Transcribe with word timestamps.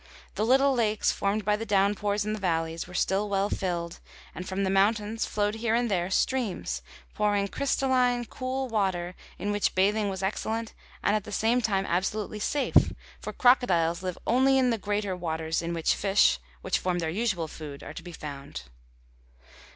The 0.33 0.43
little 0.47 0.73
lakes, 0.73 1.11
formed 1.11 1.45
by 1.45 1.55
the 1.55 1.63
downpours 1.63 2.25
in 2.25 2.33
the 2.33 2.39
valleys, 2.39 2.87
were 2.87 2.93
still 2.95 3.29
well 3.29 3.51
filled, 3.51 3.99
and 4.33 4.49
from 4.49 4.63
the 4.63 4.71
mountains 4.71 5.27
flowed 5.27 5.53
here 5.53 5.75
and 5.75 5.91
there 5.91 6.09
streams, 6.09 6.81
pouring 7.13 7.47
crystalline, 7.47 8.25
cool 8.25 8.67
water 8.67 9.13
in 9.37 9.51
which 9.51 9.75
bathing 9.75 10.09
was 10.09 10.23
excellent 10.23 10.73
and 11.03 11.15
at 11.15 11.23
the 11.23 11.31
same 11.31 11.61
time 11.61 11.85
absolutely 11.85 12.39
safe, 12.39 12.91
for 13.19 13.31
crocodiles 13.31 14.01
live 14.01 14.17
only 14.25 14.57
in 14.57 14.71
the 14.71 14.79
greater 14.79 15.15
waters 15.15 15.61
in 15.61 15.71
which 15.71 15.93
fish, 15.93 16.39
which 16.61 16.79
form 16.79 16.97
their 16.97 17.11
usual 17.11 17.47
food, 17.47 17.83
are 17.83 17.93
to 17.93 18.01
be 18.01 18.11
found. 18.11 18.63